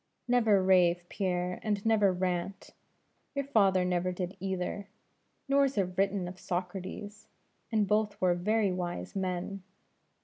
[0.27, 2.71] "Never rave, Pierre; and never rant.
[3.35, 4.87] Your father never did either;
[5.47, 7.27] nor is it written of Socrates;
[7.71, 9.61] and both were very wise men.